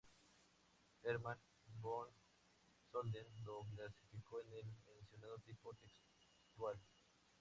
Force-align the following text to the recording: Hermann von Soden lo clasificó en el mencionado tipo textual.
Hermann 1.03 1.37
von 1.79 2.07
Soden 2.91 3.27
lo 3.45 3.65
clasificó 3.75 4.41
en 4.41 4.51
el 4.53 4.65
mencionado 4.95 5.37
tipo 5.45 5.75
textual. 5.75 6.79